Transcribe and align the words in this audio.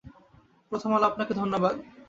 প্রথম 0.71 0.89
আলো 0.93 1.05
আপনাকে 1.05 1.33
ধন্যবাদ। 1.33 1.75